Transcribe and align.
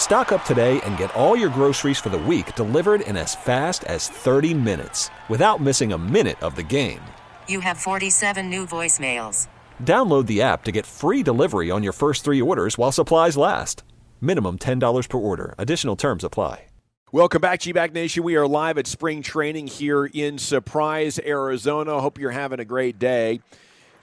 Stock 0.00 0.32
up 0.32 0.42
today 0.46 0.80
and 0.86 0.96
get 0.96 1.14
all 1.14 1.36
your 1.36 1.50
groceries 1.50 1.98
for 1.98 2.08
the 2.08 2.18
week 2.18 2.54
delivered 2.54 3.02
in 3.02 3.18
as 3.18 3.34
fast 3.34 3.84
as 3.84 4.08
30 4.08 4.54
minutes 4.54 5.10
without 5.28 5.60
missing 5.60 5.92
a 5.92 5.98
minute 5.98 6.42
of 6.42 6.56
the 6.56 6.62
game. 6.62 7.02
You 7.46 7.60
have 7.60 7.76
47 7.76 8.48
new 8.48 8.66
voicemails. 8.66 9.46
Download 9.84 10.26
the 10.26 10.40
app 10.40 10.64
to 10.64 10.72
get 10.72 10.86
free 10.86 11.22
delivery 11.22 11.70
on 11.70 11.82
your 11.82 11.92
first 11.92 12.24
three 12.24 12.40
orders 12.40 12.78
while 12.78 12.90
supplies 12.90 13.36
last. 13.36 13.84
Minimum 14.22 14.60
$10 14.60 15.06
per 15.06 15.18
order. 15.18 15.54
Additional 15.58 15.96
terms 15.96 16.24
apply. 16.24 16.64
Welcome 17.12 17.42
back, 17.42 17.60
G-Bag 17.60 17.92
Nation. 17.92 18.22
We 18.22 18.36
are 18.36 18.46
live 18.46 18.78
at 18.78 18.86
spring 18.86 19.20
training 19.20 19.66
here 19.66 20.06
in 20.06 20.38
Surprise, 20.38 21.18
Arizona. 21.18 22.00
Hope 22.00 22.18
you're 22.18 22.30
having 22.30 22.58
a 22.58 22.64
great 22.64 22.98
day. 22.98 23.40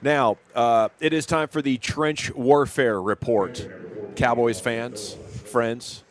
Now, 0.00 0.38
uh, 0.54 0.90
it 1.00 1.12
is 1.12 1.26
time 1.26 1.48
for 1.48 1.60
the 1.60 1.76
Trench 1.78 2.32
Warfare 2.34 3.02
Report. 3.02 3.66
Cowboys 4.14 4.60
fans, 4.60 5.16
friends, 5.48 6.04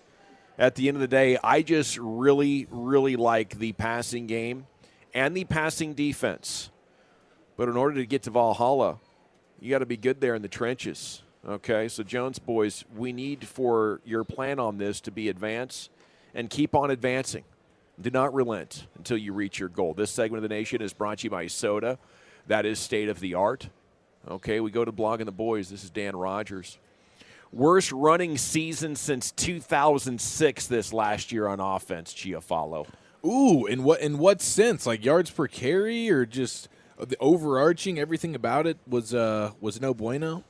at 0.57 0.75
the 0.75 0.87
end 0.87 0.97
of 0.97 1.01
the 1.01 1.07
day, 1.07 1.37
I 1.43 1.61
just 1.61 1.97
really, 1.97 2.67
really 2.71 3.15
like 3.15 3.57
the 3.59 3.71
passing 3.73 4.27
game 4.27 4.67
and 5.13 5.35
the 5.35 5.45
passing 5.45 5.93
defense. 5.93 6.69
But 7.55 7.69
in 7.69 7.77
order 7.77 7.95
to 7.95 8.05
get 8.05 8.23
to 8.23 8.31
Valhalla, 8.31 8.99
you 9.59 9.69
got 9.69 9.79
to 9.79 9.85
be 9.85 9.97
good 9.97 10.19
there 10.19 10.35
in 10.35 10.41
the 10.41 10.47
trenches. 10.47 11.21
Okay, 11.47 11.87
so 11.87 12.03
Jones 12.03 12.39
boys, 12.39 12.83
we 12.95 13.13
need 13.13 13.47
for 13.47 14.01
your 14.03 14.23
plan 14.23 14.59
on 14.59 14.77
this 14.77 14.99
to 15.01 15.11
be 15.11 15.29
advance 15.29 15.89
and 16.33 16.49
keep 16.49 16.75
on 16.75 16.91
advancing. 16.91 17.43
Do 17.99 18.09
not 18.11 18.33
relent 18.33 18.85
until 18.95 19.17
you 19.17 19.33
reach 19.33 19.59
your 19.59 19.69
goal. 19.69 19.93
This 19.93 20.11
segment 20.11 20.43
of 20.43 20.49
the 20.49 20.53
nation 20.53 20.81
is 20.81 20.93
brought 20.93 21.19
to 21.19 21.23
you 21.25 21.29
by 21.29 21.47
Soda. 21.47 21.97
That 22.47 22.65
is 22.65 22.79
state 22.79 23.09
of 23.09 23.19
the 23.19 23.33
art. 23.33 23.69
Okay, 24.27 24.59
we 24.59 24.71
go 24.71 24.83
to 24.83 24.91
Blogging 24.91 25.25
the 25.25 25.31
Boys. 25.31 25.69
This 25.69 25.83
is 25.83 25.89
Dan 25.89 26.15
Rogers. 26.15 26.77
Worst 27.51 27.91
running 27.91 28.37
season 28.37 28.95
since 28.95 29.31
2006 29.31 30.67
this 30.67 30.91
last 30.93 31.31
year 31.31 31.47
on 31.47 31.59
offense, 31.59 32.13
Chiafalo. 32.13 32.87
Ooh, 33.25 33.65
in 33.65 33.83
what 33.83 34.01
in 34.01 34.17
what 34.17 34.41
sense? 34.41 34.85
Like 34.85 35.03
yards 35.03 35.31
per 35.31 35.47
carry 35.47 36.09
or 36.09 36.25
just 36.25 36.67
the 36.97 37.15
overarching 37.19 37.99
everything 37.99 38.35
about 38.35 38.67
it 38.67 38.77
was 38.87 39.13
uh 39.13 39.51
was 39.61 39.79
no 39.81 39.93
bueno? 39.93 40.43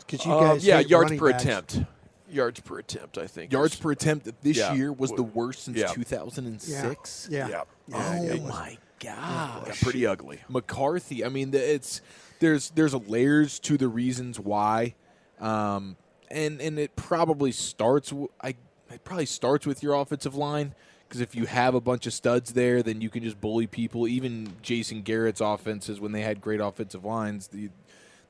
Because 0.00 0.26
you 0.26 0.32
Uh, 0.32 0.40
guys, 0.54 0.64
yeah, 0.66 0.80
yards 0.80 1.16
per 1.16 1.30
backs. 1.30 1.44
attempt. 1.44 1.80
Yards 2.28 2.60
per 2.60 2.78
attempt, 2.78 3.18
I 3.18 3.26
think. 3.26 3.52
Yards 3.52 3.74
is- 3.74 3.80
per 3.80 3.90
attempt 3.92 4.28
this 4.42 4.56
Yeah. 4.56 4.74
year 4.74 4.92
was 4.92 5.10
the 5.12 5.22
worst 5.22 5.64
since 5.64 5.76
Yeah. 5.78 5.88
2006. 5.88 7.28
Yeah. 7.30 7.48
Yeah. 7.48 7.62
Oh 7.94 8.22
it 8.24 8.42
was- 8.42 8.50
my 8.52 8.78
got 9.00 9.66
gosh. 9.68 9.80
pretty 9.80 10.06
ugly. 10.06 10.40
McCarthy. 10.48 11.24
I 11.24 11.28
mean, 11.28 11.50
the- 11.52 11.74
it's 11.74 12.00
there's 12.40 12.70
there's 12.70 12.94
layers 12.94 13.58
to 13.60 13.76
the 13.78 13.88
reasons 13.88 14.38
why, 14.40 14.94
um, 15.40 15.96
and 16.32 16.60
and 16.60 16.78
it 16.78 16.96
probably 16.96 17.52
starts. 17.52 18.12
I 18.40 18.54
it 18.90 19.04
probably 19.04 19.26
starts 19.26 19.66
with 19.66 19.82
your 19.82 19.94
offensive 19.94 20.34
line 20.34 20.74
because 21.08 21.20
if 21.20 21.34
you 21.34 21.44
have 21.44 21.74
a 21.74 21.80
bunch 21.80 22.06
of 22.06 22.14
studs 22.14 22.54
there, 22.54 22.82
then 22.82 23.00
you 23.00 23.10
can 23.10 23.22
just 23.22 23.40
bully 23.40 23.66
people. 23.66 24.08
Even 24.08 24.54
Jason 24.62 25.02
Garrett's 25.02 25.40
offenses 25.40 26.00
when 26.00 26.12
they 26.12 26.22
had 26.22 26.40
great 26.40 26.60
offensive 26.60 27.04
lines, 27.04 27.48
the 27.48 27.68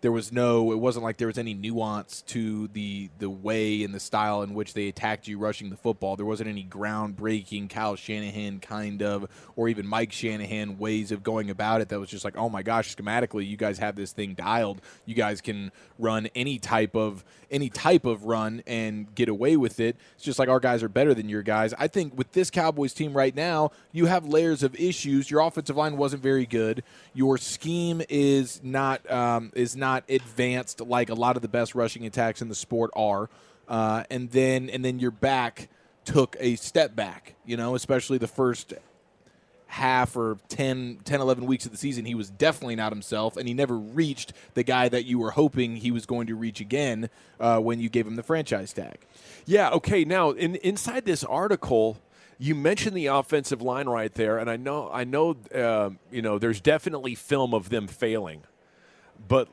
there 0.03 0.13
was 0.13 0.33
no 0.33 0.73
it 0.73 0.79
wasn't 0.79 1.05
like 1.05 1.17
there 1.17 1.29
was 1.29 1.39
any 1.39 1.55
nuance 1.55 2.23
to 2.23 2.69
the 2.69 3.09
the 3.21 3.31
way 3.31 3.85
and 3.85 3.95
the 3.95 4.01
style 4.01 4.43
in 4.43 4.53
which 4.53 4.75
they 4.75 4.89
attacked 4.89 5.29
you 5.29 5.39
rushing 5.39 5.71
the 5.71 5.77
football. 5.77 6.17
There 6.17 6.27
wasn't 6.27 6.49
any 6.49 6.65
groundbreaking 6.65 7.71
Kyle 7.71 7.95
Shanahan 7.95 8.59
kind 8.59 9.01
of 9.01 9.29
or 9.55 9.69
even 9.69 9.87
Mike 9.87 10.13
Shanahan 10.13 10.77
ways 10.79 11.13
of 11.13 11.23
going 11.23 11.51
about 11.51 11.81
it 11.81 11.89
that 11.89 12.01
was 12.01 12.11
just 12.11 12.25
like 12.25 12.37
oh 12.37 12.49
my 12.49 12.63
gosh 12.63 12.95
schematically 12.95 13.47
you 13.47 13.57
guys 13.57 13.79
have 13.79 13.95
this 13.95 14.13
thing 14.13 14.35
dialed. 14.35 14.81
You 15.07 15.15
guys 15.15 15.41
can 15.41 15.71
run 16.01 16.29
any 16.35 16.59
type 16.59 16.97
of 16.97 17.25
any 17.49 17.69
type 17.69 18.05
of 18.05 18.25
run 18.25 18.63
and 18.67 19.15
get 19.15 19.29
away 19.29 19.57
with 19.57 19.79
it. 19.79 19.97
It's 20.17 20.25
just 20.25 20.39
like 20.41 20.49
our 20.49 20.59
guys 20.59 20.83
are 20.83 20.89
better 20.89 21.15
than 21.15 21.29
your 21.29 21.43
guys. 21.43 21.75
I 21.79 21.87
think 21.87 22.19
with 22.19 22.33
this 22.33 22.51
Cowboys 22.51 22.93
team 22.93 23.15
right 23.15 23.37
now 23.37 23.71
you 23.93 24.07
have 24.07 24.27
layers 24.27 24.65
of 24.65 24.75
issues. 24.75 25.31
Your 25.31 25.43
offensive 25.43 25.77
line 25.77 25.97
wasn't 25.97 26.25
very 26.25 26.47
good. 26.47 26.83
Your 27.15 27.39
scheme 27.39 28.03
is 28.09 28.61
not 28.65 29.09
um, 29.09 29.53
is 29.55 29.77
not 29.77 29.92
advanced 30.09 30.81
like 30.81 31.09
a 31.11 31.15
lot 31.15 31.37
of 31.37 31.43
the 31.43 31.49
best 31.49 31.75
rushing 31.75 32.07
attacks 32.07 32.43
in 32.43 32.49
the 32.49 32.55
sport 32.55 32.91
are, 32.95 33.29
uh, 33.69 34.05
and 34.11 34.31
then 34.31 34.69
and 34.71 34.85
then 34.85 34.99
your 34.99 35.11
back 35.11 35.69
took 36.05 36.37
a 36.41 36.57
step 36.57 36.95
back. 36.97 37.35
You 37.45 37.57
know, 37.57 37.75
especially 37.75 38.19
the 38.19 38.29
first 38.29 38.75
half 39.73 40.19
or 40.19 40.37
10, 40.51 40.99
10 41.03 41.21
11 41.23 41.47
weeks 41.47 41.65
of 41.65 41.73
the 41.73 41.79
season 41.79 42.05
he 42.05 42.15
was 42.15 42.29
definitely 42.29 42.77
not 42.77 42.93
himself 42.93 43.39
and 43.39 43.49
he 43.49 43.55
never 43.55 43.75
reached 43.75 44.35
the 44.53 44.63
guy 44.63 44.87
that 44.87 45.07
you 45.07 45.19
were 45.19 45.31
hoping 45.31 45.77
he 45.77 45.91
was 45.91 46.05
going 46.05 46.27
to 46.27 46.35
reach 46.35 46.61
again 46.61 47.09
uh, 47.41 47.59
when 47.59 47.81
you 47.81 47.89
gave 47.89 48.07
him 48.07 48.17
the 48.17 48.23
franchise 48.23 48.71
tag 48.75 48.99
Yeah. 49.47 49.71
Okay. 49.71 50.05
Now, 50.05 50.33
in, 50.33 50.57
inside 50.57 51.07
this 51.07 51.25
article, 51.25 51.97
you 52.39 52.55
mentioned 52.55 52.97
the 52.97 53.07
offensive 53.07 53.63
line 53.63 53.89
right 53.89 54.13
there, 54.15 54.37
and 54.37 54.51
I 54.51 54.57
know, 54.57 54.91
I 54.93 55.05
know, 55.05 55.37
um, 55.55 55.99
you 56.11 56.21
know, 56.21 56.39
there's 56.39 56.61
definitely 56.61 57.15
film 57.15 57.55
of 57.55 57.69
them 57.69 57.87
failing, 57.87 58.43
but 59.29 59.49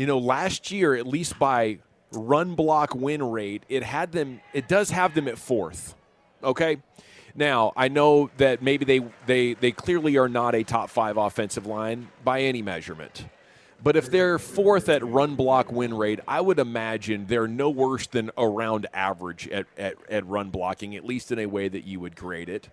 you 0.00 0.06
know, 0.06 0.16
last 0.16 0.70
year, 0.70 0.94
at 0.94 1.06
least 1.06 1.38
by 1.38 1.76
run 2.10 2.54
block 2.54 2.94
win 2.94 3.22
rate, 3.22 3.64
it 3.68 3.82
had 3.82 4.12
them. 4.12 4.40
It 4.54 4.66
does 4.66 4.88
have 4.88 5.14
them 5.14 5.28
at 5.28 5.36
fourth. 5.36 5.94
Okay. 6.42 6.78
Now 7.34 7.74
I 7.76 7.88
know 7.88 8.30
that 8.38 8.62
maybe 8.62 8.86
they 8.86 9.06
they 9.26 9.52
they 9.52 9.72
clearly 9.72 10.16
are 10.16 10.26
not 10.26 10.54
a 10.54 10.64
top 10.64 10.88
five 10.88 11.18
offensive 11.18 11.66
line 11.66 12.08
by 12.24 12.40
any 12.40 12.62
measurement. 12.62 13.26
But 13.82 13.94
if 13.94 14.10
they're 14.10 14.38
fourth 14.38 14.88
at 14.88 15.04
run 15.04 15.36
block 15.36 15.70
win 15.70 15.92
rate, 15.92 16.20
I 16.26 16.40
would 16.40 16.58
imagine 16.58 17.26
they're 17.26 17.46
no 17.46 17.68
worse 17.68 18.06
than 18.06 18.30
around 18.38 18.86
average 18.94 19.48
at, 19.48 19.66
at, 19.76 19.96
at 20.08 20.26
run 20.26 20.48
blocking, 20.48 20.96
at 20.96 21.04
least 21.04 21.30
in 21.30 21.38
a 21.38 21.44
way 21.44 21.68
that 21.68 21.84
you 21.84 22.00
would 22.00 22.16
grade 22.16 22.48
it. 22.48 22.70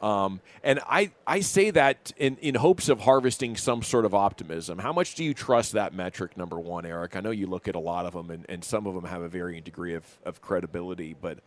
Um, 0.00 0.40
and 0.62 0.80
I, 0.86 1.10
I 1.26 1.40
say 1.40 1.70
that 1.70 2.12
in, 2.16 2.36
in 2.36 2.54
hopes 2.54 2.88
of 2.88 3.00
harvesting 3.00 3.56
some 3.56 3.82
sort 3.82 4.04
of 4.04 4.14
optimism. 4.14 4.78
How 4.78 4.92
much 4.92 5.14
do 5.14 5.24
you 5.24 5.34
trust 5.34 5.72
that 5.72 5.92
metric, 5.92 6.36
number 6.36 6.58
one, 6.58 6.86
Eric? 6.86 7.16
I 7.16 7.20
know 7.20 7.30
you 7.30 7.46
look 7.46 7.66
at 7.66 7.74
a 7.74 7.80
lot 7.80 8.06
of 8.06 8.12
them, 8.12 8.30
and, 8.30 8.46
and 8.48 8.62
some 8.62 8.86
of 8.86 8.94
them 8.94 9.04
have 9.04 9.22
a 9.22 9.28
varying 9.28 9.62
degree 9.62 9.94
of, 9.94 10.04
of 10.24 10.40
credibility, 10.40 11.16
but 11.20 11.38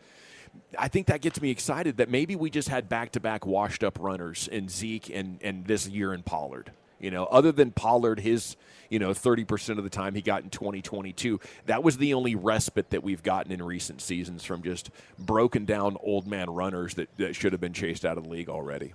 I 0.78 0.88
think 0.88 1.06
that 1.06 1.22
gets 1.22 1.40
me 1.40 1.50
excited 1.50 1.96
that 1.96 2.10
maybe 2.10 2.36
we 2.36 2.50
just 2.50 2.68
had 2.68 2.88
back 2.88 3.12
to 3.12 3.20
back 3.20 3.46
washed 3.46 3.82
up 3.82 3.98
runners 3.98 4.48
in 4.48 4.68
Zeke 4.68 5.08
and, 5.08 5.38
and 5.42 5.66
this 5.66 5.88
year 5.88 6.12
in 6.12 6.22
Pollard. 6.22 6.72
You 7.02 7.10
know, 7.10 7.24
other 7.24 7.52
than 7.52 7.72
Pollard, 7.72 8.20
his, 8.20 8.56
you 8.88 8.98
know, 8.98 9.10
30% 9.10 9.76
of 9.76 9.84
the 9.84 9.90
time 9.90 10.14
he 10.14 10.22
got 10.22 10.44
in 10.44 10.50
2022, 10.50 11.40
that 11.66 11.82
was 11.82 11.98
the 11.98 12.14
only 12.14 12.34
respite 12.34 12.90
that 12.90 13.02
we've 13.02 13.22
gotten 13.22 13.52
in 13.52 13.62
recent 13.62 14.00
seasons 14.00 14.44
from 14.44 14.62
just 14.62 14.90
broken 15.18 15.64
down 15.66 15.98
old 16.00 16.26
man 16.26 16.48
runners 16.48 16.94
that, 16.94 17.14
that 17.16 17.34
should 17.34 17.52
have 17.52 17.60
been 17.60 17.72
chased 17.74 18.04
out 18.04 18.16
of 18.16 18.24
the 18.24 18.30
league 18.30 18.48
already. 18.48 18.94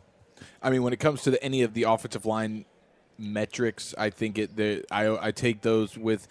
I 0.64 0.70
mean, 0.70 0.84
when 0.84 0.94
it 0.94 1.00
comes 1.00 1.22
to 1.24 1.32
the, 1.32 1.44
any 1.44 1.62
of 1.62 1.74
the 1.74 1.84
offensive 1.84 2.26
line 2.26 2.66
metrics, 3.18 3.94
I 3.98 4.10
think 4.10 4.38
it. 4.38 4.56
The, 4.56 4.86
I 4.92 5.28
I 5.28 5.32
take 5.32 5.62
those 5.62 5.98
with 5.98 6.28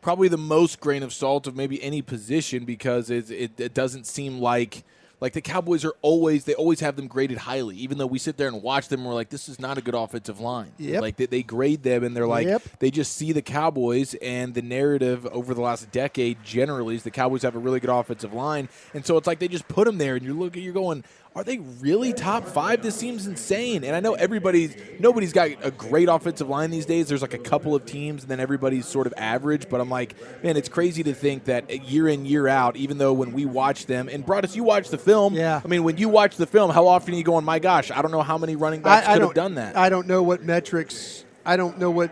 probably 0.00 0.28
the 0.28 0.38
most 0.38 0.80
grain 0.80 1.02
of 1.02 1.12
salt 1.12 1.46
of 1.46 1.56
maybe 1.56 1.82
any 1.82 2.02
position 2.02 2.64
because 2.64 3.10
it 3.10 3.30
it, 3.30 3.60
it 3.60 3.74
doesn't 3.74 4.06
seem 4.06 4.38
like. 4.38 4.84
Like 5.20 5.32
the 5.32 5.40
Cowboys 5.40 5.84
are 5.84 5.94
always, 6.00 6.44
they 6.44 6.54
always 6.54 6.80
have 6.80 6.94
them 6.96 7.08
graded 7.08 7.38
highly, 7.38 7.76
even 7.76 7.98
though 7.98 8.06
we 8.06 8.18
sit 8.18 8.36
there 8.36 8.46
and 8.48 8.62
watch 8.62 8.88
them. 8.88 9.00
And 9.00 9.08
we're 9.08 9.14
like, 9.14 9.30
this 9.30 9.48
is 9.48 9.58
not 9.58 9.76
a 9.76 9.80
good 9.80 9.94
offensive 9.94 10.38
line. 10.40 10.72
Yep. 10.78 11.02
Like 11.02 11.16
they, 11.16 11.26
they 11.26 11.42
grade 11.42 11.82
them, 11.82 12.04
and 12.04 12.16
they're 12.16 12.26
like, 12.26 12.46
Yep. 12.46 12.62
they 12.78 12.90
just 12.90 13.14
see 13.14 13.32
the 13.32 13.42
Cowboys, 13.42 14.14
and 14.14 14.54
the 14.54 14.62
narrative 14.62 15.26
over 15.26 15.54
the 15.54 15.60
last 15.60 15.90
decade 15.90 16.42
generally 16.44 16.94
is 16.94 17.02
the 17.02 17.10
Cowboys 17.10 17.42
have 17.42 17.56
a 17.56 17.58
really 17.58 17.80
good 17.80 17.90
offensive 17.90 18.32
line, 18.32 18.68
and 18.94 19.04
so 19.04 19.16
it's 19.16 19.26
like 19.26 19.38
they 19.40 19.48
just 19.48 19.66
put 19.68 19.86
them 19.86 19.98
there, 19.98 20.14
and 20.14 20.24
you 20.24 20.34
look, 20.38 20.54
you're 20.56 20.72
going, 20.72 21.02
are 21.36 21.44
they 21.44 21.58
really 21.58 22.12
top 22.12 22.46
five? 22.46 22.82
This 22.82 22.96
seems 22.96 23.26
insane. 23.26 23.84
And 23.84 23.94
I 23.94 24.00
know 24.00 24.14
everybody's 24.14 24.74
nobody's 24.98 25.32
got 25.32 25.50
a 25.62 25.70
great 25.70 26.08
offensive 26.08 26.48
line 26.48 26.70
these 26.70 26.86
days. 26.86 27.08
There's 27.08 27.22
like 27.22 27.34
a 27.34 27.38
couple 27.38 27.74
of 27.74 27.86
teams, 27.86 28.22
and 28.22 28.30
then 28.30 28.40
everybody's 28.40 28.86
sort 28.86 29.06
of 29.06 29.14
average. 29.16 29.68
But 29.68 29.80
I'm 29.80 29.90
like, 29.90 30.16
man, 30.42 30.56
it's 30.56 30.68
crazy 30.68 31.02
to 31.04 31.14
think 31.14 31.44
that 31.44 31.84
year 31.84 32.08
in 32.08 32.26
year 32.26 32.48
out, 32.48 32.76
even 32.76 32.98
though 32.98 33.12
when 33.12 33.32
we 33.32 33.46
watch 33.46 33.86
them, 33.86 34.08
and 34.08 34.26
Broaddus, 34.26 34.56
you 34.56 34.64
watch 34.64 34.88
the 34.88 34.98
film. 34.98 35.34
Yeah. 35.34 35.60
I 35.64 35.68
mean, 35.68 35.84
when 35.84 35.96
you 35.96 36.08
watch 36.08 36.36
the 36.36 36.46
film, 36.46 36.70
how 36.70 36.86
often 36.86 37.14
are 37.14 37.16
you 37.16 37.24
going, 37.24 37.44
my 37.44 37.58
gosh, 37.58 37.90
I 37.90 38.02
don't 38.02 38.10
know 38.10 38.22
how 38.22 38.38
many 38.38 38.56
running 38.56 38.82
backs 38.82 39.06
I, 39.06 39.12
I 39.12 39.14
could 39.14 39.22
have 39.26 39.34
done 39.34 39.54
that. 39.56 39.76
I 39.76 39.88
don't 39.90 40.06
know 40.06 40.22
what 40.22 40.42
metrics. 40.42 41.24
I 41.44 41.56
don't 41.56 41.78
know 41.78 41.90
what 41.90 42.10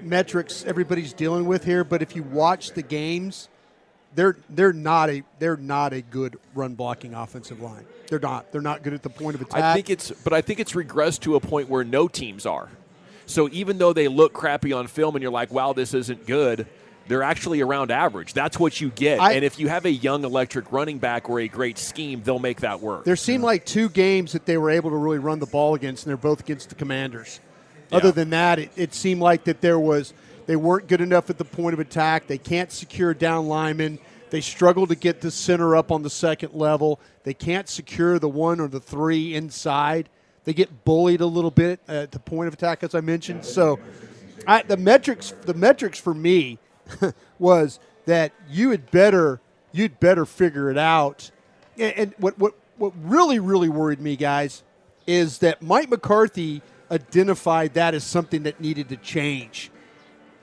metrics 0.00 0.64
everybody's 0.64 1.12
dealing 1.12 1.46
with 1.46 1.64
here. 1.64 1.84
But 1.84 2.02
if 2.02 2.16
you 2.16 2.22
watch 2.22 2.72
the 2.72 2.82
games, 2.82 3.48
they're 4.14 4.36
they're 4.48 4.72
not 4.72 5.10
a 5.10 5.22
they're 5.38 5.56
not 5.56 5.92
a 5.92 6.02
good 6.02 6.38
run 6.54 6.74
blocking 6.74 7.14
offensive 7.14 7.60
line. 7.60 7.86
They're 8.08 8.18
not. 8.18 8.52
They're 8.52 8.60
not 8.60 8.82
good 8.82 8.92
at 8.94 9.02
the 9.02 9.10
point 9.10 9.34
of 9.34 9.42
attack. 9.42 9.62
I 9.62 9.74
think 9.74 9.90
it's, 9.90 10.10
but 10.10 10.32
I 10.32 10.40
think 10.40 10.60
it's 10.60 10.72
regressed 10.72 11.20
to 11.20 11.36
a 11.36 11.40
point 11.40 11.68
where 11.68 11.84
no 11.84 12.08
teams 12.08 12.46
are. 12.46 12.68
So 13.26 13.48
even 13.52 13.78
though 13.78 13.92
they 13.92 14.08
look 14.08 14.32
crappy 14.32 14.72
on 14.72 14.86
film, 14.86 15.16
and 15.16 15.22
you're 15.22 15.32
like, 15.32 15.50
"Wow, 15.50 15.72
this 15.72 15.94
isn't 15.94 16.26
good," 16.26 16.66
they're 17.08 17.22
actually 17.22 17.60
around 17.62 17.90
average. 17.90 18.34
That's 18.34 18.58
what 18.60 18.80
you 18.80 18.90
get. 18.90 19.20
I- 19.20 19.32
and 19.32 19.44
if 19.44 19.58
you 19.58 19.68
have 19.68 19.84
a 19.86 19.90
young 19.90 20.24
electric 20.24 20.70
running 20.72 20.98
back 20.98 21.28
or 21.30 21.40
a 21.40 21.48
great 21.48 21.78
scheme, 21.78 22.20
they'll 22.22 22.38
make 22.38 22.60
that 22.60 22.80
work. 22.80 23.04
There 23.04 23.16
seemed 23.16 23.42
like 23.44 23.64
two 23.64 23.88
games 23.88 24.32
that 24.32 24.44
they 24.46 24.58
were 24.58 24.70
able 24.70 24.90
to 24.90 24.96
really 24.96 25.18
run 25.18 25.38
the 25.38 25.46
ball 25.46 25.74
against, 25.74 26.04
and 26.04 26.10
they're 26.10 26.16
both 26.16 26.40
against 26.40 26.68
the 26.68 26.74
Commanders. 26.74 27.40
Other 27.92 28.06
Yeah. 28.08 28.12
than 28.12 28.30
that, 28.30 28.58
it, 28.58 28.70
it 28.76 28.94
seemed 28.94 29.20
like 29.22 29.44
that 29.44 29.60
there 29.60 29.78
was 29.78 30.12
they 30.46 30.56
weren't 30.56 30.88
good 30.88 31.00
enough 31.00 31.30
at 31.30 31.38
the 31.38 31.44
point 31.44 31.72
of 31.72 31.80
attack. 31.80 32.26
They 32.26 32.36
can't 32.36 32.70
secure 32.70 33.14
down 33.14 33.48
linemen. 33.48 33.98
They 34.34 34.40
struggle 34.40 34.88
to 34.88 34.96
get 34.96 35.20
the 35.20 35.30
center 35.30 35.76
up 35.76 35.92
on 35.92 36.02
the 36.02 36.10
second 36.10 36.54
level. 36.54 36.98
They 37.22 37.34
can't 37.34 37.68
secure 37.68 38.18
the 38.18 38.28
one 38.28 38.58
or 38.58 38.66
the 38.66 38.80
three 38.80 39.32
inside. 39.36 40.08
They 40.42 40.52
get 40.52 40.84
bullied 40.84 41.20
a 41.20 41.26
little 41.26 41.52
bit 41.52 41.78
at 41.86 42.10
the 42.10 42.18
point 42.18 42.48
of 42.48 42.54
attack, 42.54 42.82
as 42.82 42.96
I 42.96 43.00
mentioned. 43.00 43.44
So, 43.44 43.78
I, 44.44 44.62
the 44.62 44.76
metrics 44.76 45.32
the 45.42 45.54
metrics 45.54 46.00
for 46.00 46.14
me 46.14 46.58
was 47.38 47.78
that 48.06 48.32
you 48.50 48.72
had 48.72 48.90
better 48.90 49.40
you'd 49.70 50.00
better 50.00 50.26
figure 50.26 50.68
it 50.68 50.78
out. 50.78 51.30
And, 51.78 51.92
and 51.96 52.14
what 52.18 52.36
what 52.36 52.54
what 52.76 52.92
really 53.04 53.38
really 53.38 53.68
worried 53.68 54.00
me, 54.00 54.16
guys, 54.16 54.64
is 55.06 55.38
that 55.38 55.62
Mike 55.62 55.90
McCarthy 55.90 56.60
identified 56.90 57.74
that 57.74 57.94
as 57.94 58.02
something 58.02 58.42
that 58.42 58.60
needed 58.60 58.88
to 58.88 58.96
change. 58.96 59.70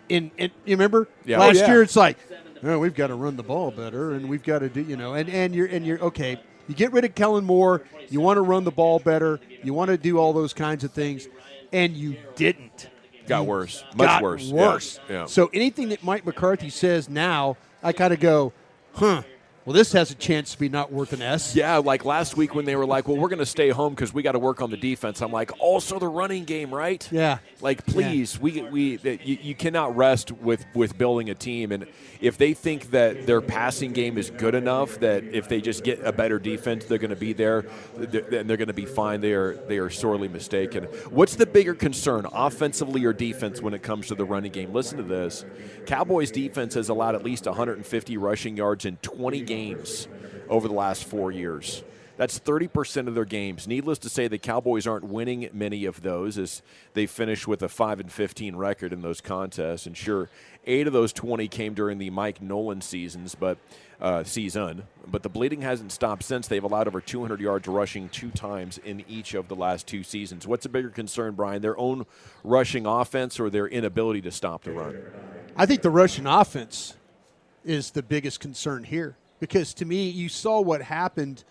In, 0.07 0.31
in 0.37 0.51
you 0.63 0.75
remember 0.75 1.09
Yeah. 1.25 1.39
last 1.39 1.57
Oh, 1.57 1.59
yeah. 1.59 1.71
year, 1.71 1.81
it's 1.81 1.97
like, 1.97 2.17
oh, 2.63 2.79
we've 2.79 2.95
got 2.95 3.07
to 3.07 3.15
run 3.15 3.35
the 3.35 3.43
ball 3.43 3.71
better, 3.71 4.11
and 4.11 4.27
we've 4.29 4.43
got 4.43 4.59
to 4.59 4.69
do 4.69 4.81
you 4.81 4.95
know, 4.97 5.13
and 5.13 5.29
and 5.29 5.55
you're 5.55 5.67
and 5.67 5.85
you're 5.85 5.99
okay. 5.99 6.39
You 6.67 6.75
get 6.75 6.93
rid 6.93 7.03
of 7.05 7.15
Kellen 7.15 7.43
Moore. 7.43 7.83
You 8.09 8.21
want 8.21 8.37
to 8.37 8.41
run 8.41 8.63
the 8.63 8.71
ball 8.71 8.99
better. 8.99 9.39
You 9.63 9.73
want 9.73 9.89
to 9.89 9.97
do 9.97 10.17
all 10.17 10.33
those 10.33 10.53
kinds 10.53 10.83
of 10.83 10.91
things, 10.91 11.27
and 11.73 11.93
you 11.93 12.17
didn't 12.35 12.89
got 13.27 13.45
worse, 13.45 13.83
much 13.95 14.07
got 14.07 14.21
worse, 14.21 14.43
Yeah. 14.43 14.53
Worse. 14.53 14.99
Yeah. 15.09 15.25
So 15.25 15.49
anything 15.53 15.89
that 15.89 16.03
Mike 16.03 16.25
McCarthy 16.25 16.69
says 16.69 17.09
now, 17.09 17.57
I 17.81 17.93
kind 17.93 18.13
of 18.13 18.19
go, 18.19 18.53
huh? 18.93 19.23
Well, 19.63 19.75
this 19.75 19.93
has 19.93 20.09
a 20.09 20.15
chance 20.15 20.53
to 20.53 20.59
be 20.59 20.69
not 20.69 20.91
worth 20.91 21.13
an 21.13 21.21
S. 21.21 21.55
Yeah, 21.55 21.77
like 21.77 22.03
last 22.03 22.35
week 22.35 22.55
when 22.55 22.65
they 22.65 22.75
were 22.75 22.85
like, 22.85 23.07
"Well, 23.07 23.17
we're 23.17 23.29
going 23.29 23.39
to 23.39 23.45
stay 23.45 23.69
home 23.69 23.93
because 23.93 24.11
we 24.11 24.23
got 24.23 24.31
to 24.31 24.39
work 24.39 24.59
on 24.59 24.71
the 24.71 24.77
defense." 24.77 25.21
I'm 25.21 25.31
like, 25.31 25.51
"Also 25.59 25.99
the 25.99 26.07
running 26.07 26.45
game, 26.45 26.73
right?" 26.73 27.07
Yeah. 27.11 27.37
Like, 27.61 27.85
please, 27.85 28.39
we 28.39 28.63
we 28.63 28.97
you, 29.03 29.37
you 29.39 29.53
cannot 29.53 29.95
rest 29.95 30.31
with 30.31 30.65
with 30.73 30.97
building 30.97 31.29
a 31.29 31.35
team, 31.35 31.71
and 31.71 31.85
if 32.21 32.39
they 32.39 32.55
think 32.55 32.89
that 32.89 33.27
their 33.27 33.39
passing 33.39 33.93
game 33.93 34.17
is 34.17 34.31
good 34.31 34.55
enough 34.55 34.99
that 34.99 35.23
if 35.25 35.47
they 35.47 35.61
just 35.61 35.83
get 35.83 35.99
a 36.03 36.11
better 36.11 36.39
defense, 36.39 36.85
they're 36.85 36.97
going 36.97 37.11
to 37.11 37.15
be 37.15 37.33
there, 37.33 37.65
then 37.95 38.47
they're 38.47 38.57
going 38.57 38.67
to 38.67 38.73
be 38.73 38.87
fine. 38.87 39.21
They 39.21 39.33
are 39.33 39.53
they 39.67 39.77
are 39.77 39.91
sorely 39.91 40.27
mistaken. 40.27 40.85
What's 41.11 41.35
the 41.35 41.45
bigger 41.45 41.75
concern, 41.75 42.25
offensively 42.33 43.05
or 43.05 43.13
defense, 43.13 43.61
when 43.61 43.75
it 43.75 43.83
comes 43.83 44.07
to 44.07 44.15
the 44.15 44.25
running 44.25 44.51
game? 44.51 44.73
Listen 44.73 44.97
to 44.97 45.03
this: 45.03 45.45
Cowboys 45.85 46.31
defense 46.31 46.73
has 46.73 46.89
allowed 46.89 47.13
at 47.13 47.23
least 47.23 47.45
150 47.45 48.17
rushing 48.17 48.57
yards 48.57 48.85
in 48.85 48.97
20 48.97 49.41
games 49.51 50.07
over 50.50 50.68
the 50.68 50.74
last 50.74 51.03
four 51.03 51.31
years. 51.31 51.83
That's 52.18 52.39
30% 52.39 53.07
of 53.07 53.15
their 53.15 53.25
games. 53.25 53.68
Needless 53.68 53.98
to 54.00 54.09
say, 54.09 54.27
the 54.27 54.38
Cowboys 54.38 54.86
aren't 54.86 55.06
winning 55.06 55.50
many 55.53 55.86
of 55.86 56.03
those 56.03 56.38
as 56.38 56.62
they 56.94 57.07
finish 57.07 57.48
with 57.48 57.63
a 57.63 57.68
5 57.68 58.00
and 58.00 58.12
15 58.12 58.56
record 58.56 58.94
in 58.94 59.01
those 59.01 59.21
contests. 59.21 59.88
And 59.88 59.98
sure, 59.98 60.30
eight 60.68 60.86
of 60.86 60.94
those 60.94 61.12
20 61.13 61.48
came 61.48 61.74
during 61.74 61.98
the 61.98 62.12
Mike 62.12 62.42
Nolan 62.42 62.81
seasons, 62.81 63.33
but 63.33 63.57
uh, 64.00 64.24
season. 64.24 64.83
But 65.07 65.24
the 65.24 65.30
bleeding 65.30 65.62
hasn't 65.62 65.92
stopped 65.92 66.24
since. 66.24 66.47
They've 66.47 66.63
allowed 66.63 66.88
over 66.88 67.01
200 67.01 67.42
yards 67.42 67.68
rushing 67.68 68.07
two 68.09 68.30
times 68.30 68.77
in 68.77 69.04
each 69.07 69.33
of 69.33 69.47
the 69.47 69.56
last 69.56 69.88
two 69.88 70.04
seasons. 70.04 70.45
What's 70.45 70.65
a 70.65 70.69
bigger 70.69 70.89
concern, 70.89 71.33
Brian? 71.33 71.62
Their 71.62 71.77
own 71.80 72.06
rushing 72.44 72.86
offense 72.86 73.39
or 73.39 73.50
their 73.50 73.68
inability 73.68 74.21
to 74.21 74.31
stop 74.31 74.63
the 74.63 74.74
run? 74.74 75.01
I 75.56 75.65
think 75.65 75.81
the 75.81 75.89
Russian 75.89 76.27
offense 76.27 76.95
is 77.65 77.92
the 77.92 78.04
biggest 78.04 78.39
concern 78.39 78.83
here 78.83 79.15
because 79.41 79.73
to 79.73 79.85
me, 79.85 80.07
you 80.07 80.29
saw 80.29 80.61
what 80.61 80.81
happened. 80.81 81.43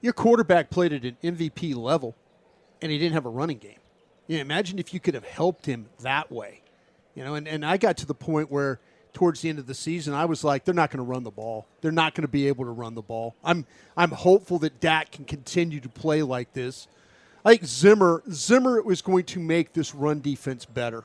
Your 0.00 0.14
quarterback 0.14 0.70
played 0.70 0.94
at 0.94 1.04
an 1.04 1.18
MVP 1.22 1.74
level, 1.74 2.14
and 2.80 2.90
he 2.90 2.96
didn't 2.96 3.12
have 3.12 3.26
a 3.26 3.30
running 3.30 3.58
game. 3.58 3.78
You 4.28 4.36
know, 4.36 4.42
imagine 4.42 4.78
if 4.78 4.94
you 4.94 5.00
could 5.00 5.12
have 5.12 5.26
helped 5.26 5.66
him 5.66 5.86
that 6.00 6.32
way. 6.32 6.62
You 7.14 7.24
know, 7.24 7.34
and, 7.34 7.46
and 7.46 7.66
I 7.66 7.76
got 7.76 7.98
to 7.98 8.06
the 8.06 8.14
point 8.14 8.50
where 8.50 8.80
towards 9.12 9.40
the 9.40 9.48
end 9.48 9.58
of 9.58 9.66
the 9.66 9.74
season, 9.74 10.14
I 10.14 10.24
was 10.24 10.44
like, 10.44 10.64
they're 10.64 10.74
not 10.74 10.90
going 10.90 11.04
to 11.04 11.10
run 11.10 11.24
the 11.24 11.30
ball. 11.30 11.66
They're 11.80 11.92
not 11.92 12.14
going 12.14 12.22
to 12.22 12.28
be 12.28 12.48
able 12.48 12.64
to 12.64 12.70
run 12.70 12.94
the 12.94 13.02
ball. 13.02 13.34
I'm 13.44 13.66
I'm 13.96 14.12
hopeful 14.12 14.58
that 14.60 14.80
Dak 14.80 15.12
can 15.12 15.24
continue 15.24 15.80
to 15.80 15.88
play 15.88 16.22
like 16.22 16.52
this. 16.52 16.86
I 17.44 17.50
think 17.50 17.66
Zimmer 17.66 18.22
Zimmer 18.30 18.80
was 18.80 19.02
going 19.02 19.24
to 19.24 19.40
make 19.40 19.72
this 19.72 19.94
run 19.94 20.20
defense 20.20 20.64
better. 20.64 21.04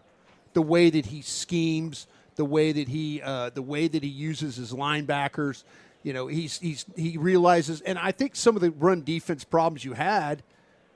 The 0.53 0.61
way 0.61 0.89
that 0.89 1.07
he 1.07 1.21
schemes, 1.21 2.07
the 2.35 2.45
way 2.45 2.71
that 2.71 2.87
he 2.87 3.21
uh, 3.21 3.49
the 3.49 3.61
way 3.61 3.87
that 3.87 4.03
he 4.03 4.09
uses 4.09 4.57
his 4.57 4.73
linebackers. 4.73 5.63
You 6.03 6.13
know, 6.13 6.27
he's 6.27 6.59
he's 6.59 6.85
he 6.95 7.17
realizes, 7.17 7.81
and 7.81 7.99
I 7.99 8.11
think 8.11 8.35
some 8.35 8.55
of 8.55 8.61
the 8.61 8.71
run 8.71 9.03
defense 9.03 9.43
problems 9.43 9.83
you 9.83 9.93
had 9.93 10.43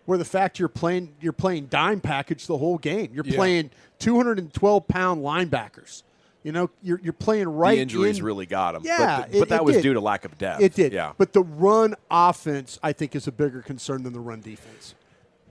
were 0.06 0.18
the 0.18 0.26
fact 0.26 0.60
you're 0.60 0.70
playing 0.70 1.14
you're 1.20 1.34
playing 1.34 1.66
dime 1.68 2.00
package 2.00 2.48
the 2.48 2.58
whole 2.58 2.78
game. 2.78 3.12
You're 3.14 3.26
Yeah. 3.26 3.36
playing 3.36 3.72
212 4.00 4.88
pound 4.88 5.22
linebackers. 5.24 6.04
You 6.44 6.52
know, 6.52 6.70
you're 6.82 7.00
you're 7.04 7.14
playing 7.14 7.48
right. 7.50 7.76
the 7.76 7.82
injuries 7.82 8.20
in- 8.20 8.26
really 8.26 8.46
got 8.46 8.76
him. 8.76 8.82
Yeah, 8.86 9.22
but, 9.22 9.32
but 9.32 9.38
it- 9.42 9.50
that 9.50 9.66
was 9.66 9.76
did. 9.78 9.82
due 9.84 9.94
to 9.94 10.00
lack 10.02 10.26
of 10.26 10.38
depth. 10.38 10.62
It 10.62 10.74
did. 10.74 10.94
Yeah. 10.94 11.14
But 11.18 11.34
the 11.34 11.44
run 11.44 11.96
offense, 12.12 12.80
I 12.84 12.92
think, 12.94 13.16
is 13.16 13.28
a 13.28 13.32
bigger 13.32 13.62
concern 13.62 14.04
than 14.04 14.14
the 14.14 14.20
run 14.20 14.42
defense. 14.42 14.96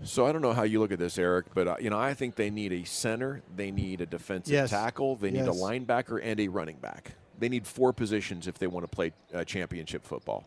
So 0.05 0.27
I 0.27 0.33
don't 0.33 0.43
know 0.43 0.53
how 0.53 0.65
you 0.65 0.81
look 0.81 0.91
at 0.93 0.99
this, 0.99 1.17
Eric, 1.17 1.47
but 1.55 1.69
uh, 1.69 1.77
you 1.81 1.89
know 1.91 1.99
I 1.99 2.13
think 2.15 2.35
they 2.37 2.51
need 2.51 2.73
a 2.73 2.85
center, 2.85 3.43
they 3.55 3.71
need 3.71 4.01
a 4.01 4.07
defensive 4.07 4.53
Yes. 4.53 4.71
tackle, 4.71 5.17
they 5.17 5.31
need 5.31 5.43
a 5.43 5.47
linebacker, 5.53 6.19
and 6.23 6.41
a 6.41 6.49
running 6.49 6.77
back. 6.77 7.13
They 7.43 7.49
need 7.49 7.67
four 7.67 7.93
positions 7.93 8.47
if 8.47 8.61
they 8.61 8.69
want 8.69 8.85
to 8.85 8.89
play 8.89 9.11
uh, 9.35 9.43
championship 9.43 10.05
football. 10.05 10.45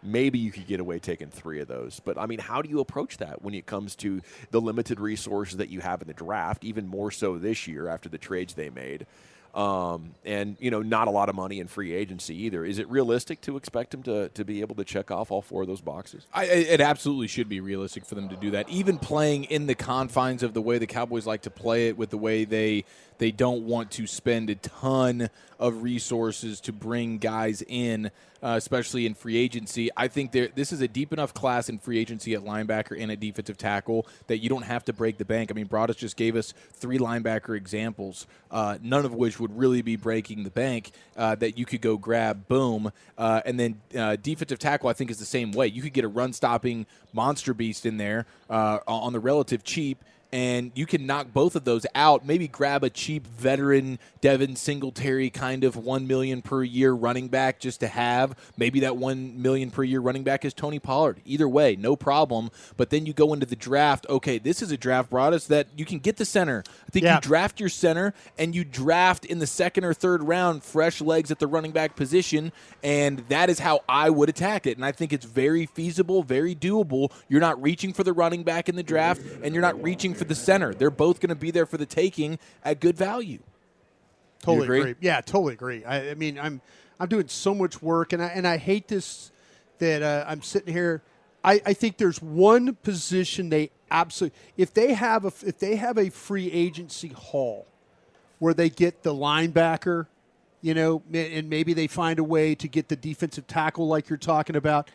Maybe 0.00 0.38
you 0.38 0.52
could 0.52 0.68
get 0.68 0.78
away 0.78 1.00
taking 1.00 1.28
three 1.28 1.58
of 1.58 1.66
those, 1.66 2.00
but 2.04 2.16
I 2.16 2.26
mean, 2.26 2.38
how 2.38 2.62
do 2.62 2.68
you 2.68 2.78
approach 2.78 3.18
that 3.18 3.42
when 3.42 3.52
it 3.52 3.66
comes 3.66 3.96
to 3.96 4.22
the 4.52 4.60
limited 4.60 5.00
resources 5.00 5.56
that 5.56 5.70
you 5.70 5.80
have 5.80 6.02
in 6.02 6.06
the 6.06 6.14
draft? 6.14 6.62
Even 6.62 6.86
more 6.86 7.10
so 7.10 7.36
this 7.36 7.66
year 7.66 7.88
after 7.88 8.08
the 8.08 8.16
trades 8.16 8.54
they 8.54 8.70
made. 8.70 9.06
Um, 9.56 10.14
and 10.22 10.58
you 10.60 10.70
know, 10.70 10.82
not 10.82 11.08
a 11.08 11.10
lot 11.10 11.30
of 11.30 11.34
money 11.34 11.60
in 11.60 11.66
free 11.66 11.94
agency 11.94 12.36
either. 12.42 12.62
Is 12.62 12.78
it 12.78 12.86
realistic 12.90 13.40
to 13.40 13.56
expect 13.56 13.94
him 13.94 14.02
to, 14.02 14.28
to 14.28 14.44
be 14.44 14.60
able 14.60 14.74
to 14.74 14.84
check 14.84 15.10
off 15.10 15.30
all 15.30 15.40
four 15.40 15.62
of 15.62 15.68
those 15.68 15.80
boxes? 15.80 16.26
I, 16.34 16.44
it 16.44 16.82
absolutely 16.82 17.26
should 17.26 17.48
be 17.48 17.60
realistic 17.60 18.04
for 18.04 18.16
them 18.16 18.28
to 18.28 18.36
do 18.36 18.50
that. 18.50 18.68
Even 18.68 18.98
playing 18.98 19.44
in 19.44 19.66
the 19.66 19.74
confines 19.74 20.42
of 20.42 20.52
the 20.52 20.60
way 20.60 20.76
the 20.76 20.86
Cowboys 20.86 21.26
like 21.26 21.40
to 21.42 21.50
play 21.50 21.88
it, 21.88 21.96
with 21.96 22.10
the 22.10 22.18
way 22.18 22.44
they 22.44 22.84
they 23.16 23.30
don't 23.30 23.62
want 23.62 23.90
to 23.92 24.06
spend 24.06 24.50
a 24.50 24.56
ton 24.56 25.30
of 25.58 25.82
resources 25.82 26.60
to 26.60 26.72
bring 26.72 27.16
guys 27.16 27.62
in, 27.66 28.10
uh, 28.46 28.54
especially 28.56 29.06
in 29.06 29.14
free 29.14 29.36
agency. 29.36 29.90
I 29.96 30.06
think 30.06 30.30
this 30.30 30.70
is 30.70 30.80
a 30.80 30.86
deep 30.86 31.12
enough 31.12 31.34
class 31.34 31.68
in 31.68 31.78
free 31.78 31.98
agency 31.98 32.34
at 32.34 32.44
linebacker 32.44 32.96
and 32.96 33.10
at 33.10 33.18
defensive 33.18 33.58
tackle 33.58 34.06
that 34.28 34.38
you 34.38 34.48
don't 34.48 34.62
have 34.62 34.84
to 34.84 34.92
break 34.92 35.18
the 35.18 35.24
bank. 35.24 35.50
I 35.50 35.54
mean, 35.54 35.66
Broaddus 35.66 35.96
just 35.96 36.16
gave 36.16 36.36
us 36.36 36.54
three 36.72 36.98
linebacker 36.98 37.56
examples, 37.56 38.28
uh, 38.52 38.78
none 38.80 39.04
of 39.04 39.12
which 39.12 39.40
would 39.40 39.58
really 39.58 39.82
be 39.82 39.96
breaking 39.96 40.44
the 40.44 40.50
bank. 40.50 40.92
Uh, 41.16 41.34
that 41.34 41.58
you 41.58 41.64
could 41.64 41.80
go 41.80 41.96
grab, 41.96 42.46
boom, 42.46 42.92
uh, 43.18 43.40
and 43.44 43.58
then 43.58 43.80
uh, 43.98 44.14
defensive 44.16 44.60
tackle. 44.60 44.88
I 44.88 44.92
think 44.92 45.10
is 45.10 45.18
the 45.18 45.24
same 45.24 45.50
way. 45.50 45.66
You 45.66 45.82
could 45.82 45.94
get 45.94 46.04
a 46.04 46.08
run 46.08 46.32
stopping 46.32 46.86
monster 47.12 47.52
beast 47.52 47.84
in 47.84 47.96
there 47.96 48.26
uh, 48.48 48.78
on 48.86 49.12
the 49.12 49.18
relative 49.18 49.64
cheap 49.64 50.04
and 50.32 50.72
you 50.74 50.86
can 50.86 51.06
knock 51.06 51.28
both 51.32 51.56
of 51.56 51.64
those 51.64 51.86
out. 51.94 52.26
Maybe 52.26 52.48
grab 52.48 52.84
a 52.84 52.90
cheap 52.90 53.26
veteran 53.26 53.98
Devin 54.20 54.56
Singletary 54.56 55.30
kind 55.30 55.64
of 55.64 55.76
one 55.76 56.06
million 56.06 56.42
per 56.42 56.62
year 56.62 56.92
running 56.92 57.28
back 57.28 57.60
just 57.60 57.80
to 57.80 57.88
have. 57.88 58.36
Maybe 58.56 58.80
that 58.80 58.96
one 58.96 59.40
million 59.40 59.70
per 59.70 59.84
year 59.84 60.00
running 60.00 60.24
back 60.24 60.44
is 60.44 60.52
Tony 60.52 60.78
Pollard. 60.78 61.20
Either 61.24 61.48
way, 61.48 61.76
no 61.76 61.94
problem. 61.96 62.50
But 62.76 62.90
then 62.90 63.06
you 63.06 63.12
go 63.12 63.32
into 63.32 63.46
the 63.46 63.56
draft. 63.56 64.06
Okay, 64.08 64.38
this 64.38 64.62
is 64.62 64.72
a 64.72 64.76
draft 64.76 65.10
Broaddus 65.10 65.46
that 65.46 65.68
you 65.76 65.84
can 65.84 65.98
get 65.98 66.16
the 66.16 66.24
center. 66.24 66.64
I 66.86 66.90
think 66.90 67.04
Yeah. 67.04 67.14
you 67.16 67.20
draft 67.20 67.60
your 67.60 67.68
center 67.68 68.14
and 68.38 68.54
you 68.54 68.64
draft 68.64 69.24
in 69.24 69.38
the 69.38 69.46
second 69.46 69.84
or 69.84 69.94
third 69.94 70.22
round 70.24 70.64
fresh 70.64 71.00
legs 71.00 71.30
at 71.30 71.38
the 71.38 71.46
running 71.46 71.70
back 71.70 71.94
position, 71.94 72.52
and 72.82 73.20
that 73.28 73.48
is 73.48 73.60
how 73.60 73.80
I 73.88 74.10
would 74.10 74.28
attack 74.28 74.66
it. 74.66 74.76
And 74.76 74.84
I 74.84 74.92
think 74.92 75.12
it's 75.12 75.24
very 75.24 75.66
feasible, 75.66 76.22
very 76.22 76.54
doable. 76.54 77.12
You're 77.28 77.40
not 77.40 77.62
reaching 77.62 77.92
for 77.92 78.02
the 78.02 78.12
running 78.12 78.42
back 78.42 78.68
in 78.68 78.74
the 78.76 78.82
draft, 78.82 79.22
and 79.42 79.54
you're 79.54 79.62
not 79.62 79.80
reaching 79.82 80.14
for 80.16 80.24
the 80.24 80.34
center. 80.34 80.74
They're 80.74 80.90
both 80.90 81.20
going 81.20 81.28
to 81.30 81.34
be 81.34 81.50
there 81.50 81.66
for 81.66 81.76
the 81.76 81.86
taking 81.86 82.38
at 82.64 82.80
good 82.80 82.96
value. 82.96 83.40
Totally 84.40 84.66
agree? 84.66 84.80
agree? 84.80 84.94
Yeah, 85.00 85.20
totally 85.20 85.54
agree. 85.54 85.84
I, 85.84 86.10
I 86.10 86.14
mean, 86.14 86.38
I'm 86.38 86.60
I'm 86.98 87.08
doing 87.08 87.28
so 87.28 87.54
much 87.54 87.82
work, 87.82 88.12
and 88.12 88.22
I 88.22 88.26
and 88.28 88.46
I 88.46 88.56
hate 88.56 88.88
this 88.88 89.30
that 89.78 90.02
uh, 90.02 90.24
I'm 90.26 90.42
sitting 90.42 90.72
here. 90.72 91.02
I, 91.44 91.60
I 91.64 91.72
think 91.74 91.96
there's 91.96 92.20
one 92.20 92.74
position 92.74 93.50
they 93.50 93.70
absolutely 93.90 94.38
if 94.56 94.74
they 94.74 94.94
have 94.94 95.24
a 95.24 95.32
if 95.46 95.58
they 95.58 95.76
have 95.76 95.96
a 95.98 96.10
free 96.10 96.50
agency 96.50 97.08
haul 97.08 97.66
where 98.38 98.54
they 98.54 98.68
get 98.68 99.02
the 99.02 99.14
linebacker, 99.14 100.06
you 100.60 100.74
know, 100.74 101.02
and 101.12 101.48
maybe 101.48 101.72
they 101.72 101.86
find 101.86 102.18
a 102.18 102.24
way 102.24 102.54
to 102.54 102.68
get 102.68 102.88
the 102.88 102.96
defensive 102.96 103.46
tackle 103.46 103.86
like 103.86 104.08
you're 104.08 104.16
talking 104.18 104.56
about. 104.56 104.90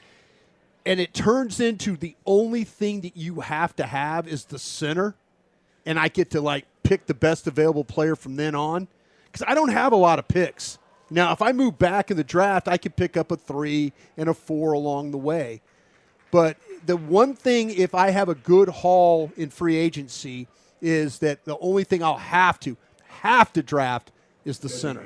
And 0.86 1.00
it 1.00 1.14
turns 1.14 1.60
into 1.60 1.96
the 1.96 2.16
only 2.26 2.64
thing 2.64 3.02
that 3.02 3.16
you 3.16 3.42
have 3.42 3.76
to 3.78 3.86
have 3.86 4.28
is 4.28 4.46
the 4.46 4.60
center, 4.60 5.16
and 5.86 6.00
I 6.00 6.08
get 6.08 6.32
to 6.32 6.42
like 6.42 6.66
pick 6.84 7.06
the 7.06 7.14
best 7.14 7.48
available 7.48 7.84
player 7.84 8.16
from 8.16 8.36
then 8.36 8.56
on 8.56 8.88
because 9.26 9.46
I 9.48 9.54
don't 9.54 9.70
have 9.70 9.94
a 9.94 9.98
lot 9.98 10.20
of 10.20 10.28
picks. 10.28 10.78
Now, 11.10 11.34
if 11.34 11.42
I 11.42 11.52
move 11.52 11.78
back 11.78 12.10
in 12.10 12.18
the 12.18 12.24
draft, 12.24 12.68
I 12.68 12.78
could 12.78 12.96
pick 12.96 13.18
up 13.18 13.32
a 13.32 13.36
three 13.36 13.92
and 14.18 14.30
a 14.30 14.34
four 14.34 14.74
along 14.74 15.12
the 15.12 15.18
way. 15.18 15.62
But 16.32 16.58
the 16.86 16.96
one 16.96 17.36
thing, 17.36 17.70
if 17.70 17.94
I 17.94 18.12
have 18.12 18.30
a 18.30 18.36
good 18.36 18.70
haul 18.70 19.32
in 19.36 19.50
free 19.50 19.76
agency, 19.76 20.48
is 20.82 21.20
that 21.20 21.44
the 21.44 21.58
only 21.60 21.84
thing 21.84 22.02
I'll 22.02 22.18
have 22.18 22.60
to 22.62 22.78
have 23.08 23.52
to 23.54 23.62
draft 23.62 24.12
is 24.46 24.60
the 24.60 24.70
center. 24.70 25.06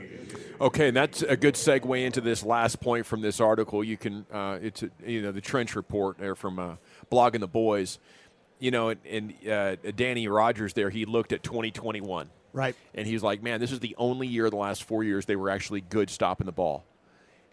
Okay, 0.61 0.87
and 0.87 0.95
that's 0.97 1.21
a 1.21 1.35
good 1.35 1.55
segue 1.55 2.05
into 2.05 2.21
this 2.21 2.43
last 2.43 2.79
point 2.79 3.05
from 3.05 3.21
this 3.21 3.39
article. 3.41 3.83
You 3.83 3.97
can, 3.97 4.25
uh, 4.31 4.59
it's 4.61 4.83
a, 4.83 4.89
you 5.05 5.21
know 5.21 5.31
the 5.31 5.41
trench 5.41 5.75
report 5.75 6.17
there 6.17 6.35
from 6.35 6.59
uh, 6.59 6.75
blogging 7.11 7.41
the 7.41 7.47
boys. 7.47 7.99
You 8.59 8.71
know, 8.71 8.89
and, 8.89 8.99
and 9.05 9.47
uh, 9.49 9.75
Danny 9.97 10.27
Rogers 10.29 10.73
there, 10.73 10.89
he 10.89 11.03
looked 11.03 11.33
at 11.33 11.43
2021, 11.43 12.29
Right. 12.53 12.73
and 12.93 13.05
he's 13.05 13.21
like, 13.21 13.43
"Man, 13.43 13.59
this 13.59 13.71
is 13.73 13.81
the 13.81 13.93
only 13.97 14.27
year 14.27 14.49
the 14.49 14.55
last 14.55 14.83
four 14.85 15.03
years 15.03 15.25
they 15.25 15.35
were 15.35 15.49
actually 15.49 15.81
good 15.81 16.09
stopping 16.09 16.45
the 16.45 16.53
ball." 16.53 16.85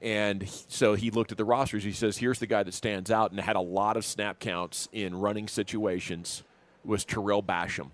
And 0.00 0.42
he- 0.42 0.64
so 0.68 0.94
he 0.94 1.10
looked 1.10 1.32
at 1.32 1.38
the 1.38 1.44
rosters. 1.44 1.82
He 1.82 1.92
says, 1.92 2.18
"Here's 2.18 2.38
the 2.38 2.46
guy 2.46 2.62
that 2.62 2.72
stands 2.74 3.10
out 3.10 3.32
and 3.32 3.40
had 3.40 3.56
a 3.56 3.60
lot 3.60 3.96
of 3.96 4.04
snap 4.04 4.38
counts 4.38 4.88
in 4.92 5.16
running 5.16 5.48
situations 5.48 6.44
was 6.84 7.04
Tarell 7.04 7.42
Basham, 7.42 7.90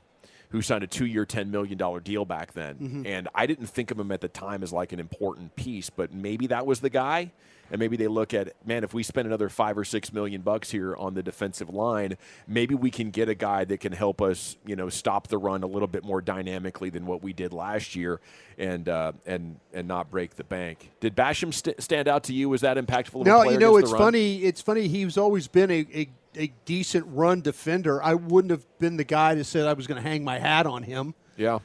who 0.50 0.62
signed 0.62 0.82
a 0.82 0.86
two-year, 0.86 1.26
ten 1.26 1.50
million 1.50 1.76
dollar 1.78 2.00
deal 2.00 2.24
back 2.24 2.52
then. 2.52 2.74
Mm-hmm. 2.76 3.06
And 3.06 3.28
I 3.34 3.46
didn't 3.46 3.66
think 3.66 3.90
of 3.90 3.98
him 3.98 4.10
at 4.12 4.20
the 4.20 4.28
time 4.28 4.62
as 4.62 4.72
like 4.72 4.92
an 4.92 5.00
important 5.00 5.56
piece, 5.56 5.90
but 5.90 6.12
maybe 6.12 6.46
that 6.48 6.66
was 6.66 6.80
the 6.80 6.90
guy. 6.90 7.32
And 7.70 7.78
maybe 7.78 7.96
they 7.96 8.08
look 8.08 8.34
at, 8.34 8.54
man, 8.66 8.84
if 8.84 8.94
we 8.94 9.02
spend 9.02 9.26
another 9.26 9.48
five 9.48 9.76
or 9.76 9.84
six 9.84 10.12
million 10.12 10.40
bucks 10.40 10.70
here 10.70 10.96
on 10.96 11.14
the 11.14 11.22
defensive 11.22 11.68
line, 11.68 12.16
maybe 12.46 12.74
we 12.74 12.90
can 12.90 13.10
get 13.10 13.28
a 13.28 13.34
guy 13.34 13.64
that 13.64 13.80
can 13.80 13.92
help 13.92 14.22
us, 14.22 14.56
you 14.64 14.76
know, 14.76 14.88
stop 14.88 15.28
the 15.28 15.38
run 15.38 15.62
a 15.62 15.66
little 15.66 15.88
bit 15.88 16.04
more 16.04 16.20
dynamically 16.20 16.90
than 16.90 17.06
what 17.06 17.22
we 17.22 17.32
did 17.32 17.52
last 17.52 17.94
year, 17.94 18.20
and 18.56 18.88
uh, 18.88 19.12
and 19.26 19.60
and 19.72 19.86
not 19.86 20.10
break 20.10 20.36
the 20.36 20.44
bank. 20.44 20.90
Did 21.00 21.14
Basham 21.14 21.52
st- 21.52 21.82
stand 21.82 22.08
out 22.08 22.24
to 22.24 22.32
you? 22.32 22.48
Was 22.48 22.62
that 22.62 22.76
impactful? 22.76 23.24
No, 23.24 23.42
you 23.42 23.58
know 23.58 23.76
it's 23.76 23.92
funny. 23.92 24.38
It's 24.44 24.60
funny. 24.60 24.88
He's 24.88 25.18
always 25.18 25.48
been 25.48 25.70
a, 25.70 25.86
a, 25.94 26.08
a 26.36 26.52
decent 26.64 27.06
run 27.08 27.40
defender. 27.40 28.02
I 28.02 28.14
wouldn't 28.14 28.50
have 28.50 28.64
been 28.78 28.96
the 28.96 29.04
guy 29.04 29.34
that 29.34 29.44
said 29.44 29.66
I 29.66 29.74
was 29.74 29.86
going 29.86 30.02
to 30.02 30.08
hang 30.08 30.24
my 30.24 30.38
hat 30.38 30.66
on 30.66 30.82
him. 30.82 31.14
Yeah. 31.36 31.58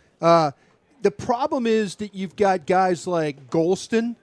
The 1.04 1.12
problem 1.12 1.68
is 1.68 1.96
that 1.98 2.16
you've 2.16 2.38
got 2.38 2.66
guys 2.66 3.06
like 3.06 3.50
Golston 3.50 4.16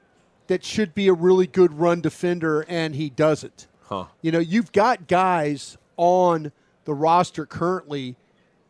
that 0.50 0.64
should 0.64 0.96
be 0.96 1.06
a 1.06 1.12
really 1.12 1.46
good 1.46 1.72
run 1.78 2.00
defender, 2.00 2.64
and 2.68 2.96
he 2.96 3.08
doesn't. 3.08 3.68
Huh. 3.84 4.06
You 4.20 4.32
know, 4.32 4.40
you've 4.40 4.72
got 4.72 5.06
guys 5.06 5.78
on 5.96 6.50
the 6.86 6.92
roster 6.92 7.46
currently. 7.46 8.16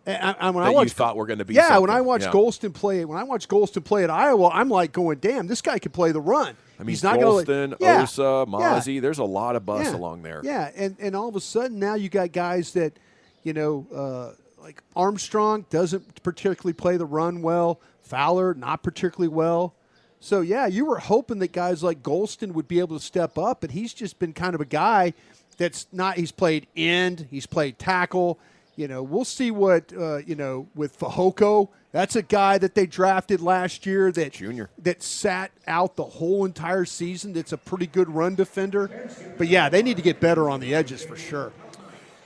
And 0.05 0.23
I, 0.23 0.33
I, 0.49 0.51
when 0.51 0.63
I 0.63 0.67
That 0.67 0.71
you 0.73 0.77
watch, 0.77 0.93
thought 0.93 1.17
were 1.17 1.25
gonna 1.27 1.45
be 1.47 1.55
yeah. 1.55 1.79
When. 1.79 1.89
I 1.89 2.03
watch 2.03 2.23
Yeah. 2.23 2.33
Golston 2.33 2.75
play, 2.75 3.05
when 3.07 3.17
I 3.19 3.23
watch 3.23 3.49
Golston 3.49 3.83
play 3.83 4.05
at 4.05 4.11
Iowa, 4.11 4.51
I'm 4.53 4.69
like 4.69 4.93
going, 4.93 5.19
"Damn, 5.21 5.47
this 5.47 5.63
guy 5.63 5.79
can 5.79 5.91
play 5.93 6.13
the 6.13 6.21
run." 6.21 6.55
I 6.79 6.83
mean, 6.83 6.89
He's 6.91 7.03
not 7.03 7.19
Golston, 7.19 7.71
let- 7.73 7.81
yeah, 7.81 8.03
Osa, 8.03 8.23
yeah. 8.47 8.53
Mazi. 8.53 9.01
There's 9.01 9.19
a 9.19 9.25
lot 9.25 9.57
of 9.57 9.65
bus 9.65 9.87
Yeah. 9.87 9.97
along 9.97 10.23
there. 10.23 10.41
Yeah, 10.45 10.71
and 10.77 10.97
and 11.01 11.17
all 11.17 11.29
of 11.29 11.37
a 11.37 11.41
sudden 11.41 11.79
now 11.79 11.95
you 11.95 12.09
got 12.11 12.33
guys 12.33 12.73
that, 12.73 12.99
you 13.43 13.53
know, 13.55 13.87
uh, 13.95 14.63
like 14.63 14.83
Armstrong 14.97 15.65
doesn't 15.71 16.23
particularly 16.23 16.73
play 16.75 16.97
the 16.99 17.07
run 17.07 17.41
well. 17.43 17.81
Fowler 18.03 18.53
not 18.55 18.83
particularly 18.83 19.29
well. 19.35 19.75
So 20.21 20.43
yeah, 20.43 20.67
you 20.67 20.85
were 20.85 20.99
hoping 20.99 21.39
that 21.39 21.53
guys 21.53 21.83
like 21.83 22.03
Golston 22.03 22.53
would 22.53 22.69
be 22.69 22.79
able 22.79 22.99
to 22.99 23.05
step 23.05 23.39
up, 23.39 23.62
but 23.62 23.71
he's 23.71 23.95
just 23.95 24.19
been 24.19 24.35
kind 24.35 24.55
of 24.55 24.61
a 24.61 24.67
guy 24.67 25.15
that's 25.57 25.87
not. 25.93 26.19
He's 26.19 26.31
played 26.31 26.67
end, 26.77 27.27
he's 27.31 27.47
played 27.47 27.79
tackle. 27.79 28.39
You 28.77 28.87
know, 28.89 29.03
we'll 29.03 29.25
see 29.25 29.50
what 29.50 29.93
uh, 29.93 30.19
you 30.19 30.35
know 30.35 30.69
with 30.75 30.99
Fehoko. 30.99 31.69
That's 31.93 32.17
a 32.17 32.23
guy 32.23 32.57
that 32.59 32.75
they 32.75 32.87
drafted 32.87 33.41
last 33.41 33.85
year 33.85 34.12
that 34.12 34.33
Junior. 34.33 34.71
that 34.79 35.03
sat 35.03 35.50
out 35.67 35.97
the 35.97 36.05
whole 36.05 36.45
entire 36.45 36.85
season. 36.85 37.33
That's 37.33 37.53
a 37.53 37.59
pretty 37.59 37.87
good 37.87 38.09
run 38.09 38.37
defender. 38.37 39.09
But 39.39 39.49
yeah, 39.49 39.69
they 39.69 39.83
need 39.83 39.97
to 39.97 40.03
get 40.03 40.21
better 40.21 40.49
on 40.49 40.61
the 40.61 40.75
edges 40.75 41.03
for 41.03 41.17
sure. 41.17 41.53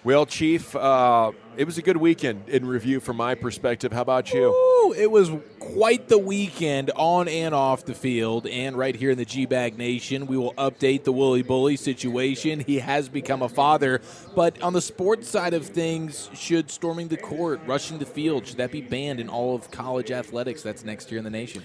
Well, 0.05 0.27
Chief, 0.27 0.77
uh, 0.77 1.33
it 1.57 1.65
was 1.65 1.79
a 1.79 1.83
good 1.83 1.97
weekend 1.97 2.51
in 2.51 2.67
review 2.67 3.01
from 3.01 3.17
my 3.17 3.35
perspective. 3.35 3.91
How 3.91 4.03
about 4.03 4.35
you? 4.35 4.53
Ooh, 4.53 4.93
it 4.93 5.11
was 5.11 5.31
quite 5.59 6.09
the 6.09 6.19
weekend 6.19 6.91
on 6.95 7.27
and 7.27 7.55
off 7.55 7.87
the 7.87 7.95
field, 7.95 8.47
and 8.47 8.77
right 8.77 8.95
here 8.95 9.13
in 9.13 9.17
the 9.17 9.25
G 9.25 9.47
Bag 9.47 9.79
Nation, 9.79 10.27
we 10.27 10.37
will 10.37 10.53
update 10.55 11.05
the 11.05 11.13
Wooly 11.13 11.41
Bully 11.41 11.77
situation. 11.77 12.61
He 12.61 12.81
has 12.81 13.09
become 13.09 13.41
a 13.41 13.49
father, 13.49 14.03
but 14.37 14.61
on 14.61 14.75
the 14.75 14.83
sports 14.83 15.27
side 15.27 15.55
of 15.55 15.65
things, 15.65 16.29
should 16.35 16.71
storming 16.71 17.09
the 17.09 17.17
court, 17.17 17.63
rushing 17.67 17.99
the 17.99 18.05
field, 18.05 18.47
should 18.47 18.59
that 18.59 18.73
be 18.73 18.83
banned 18.83 19.21
in 19.21 19.31
all 19.31 19.55
of 19.55 19.71
college 19.71 20.11
athletics? 20.11 20.61
That's 20.61 20.85
next 20.85 21.11
year 21.11 21.17
in 21.17 21.25
the 21.25 21.31
nation. 21.31 21.65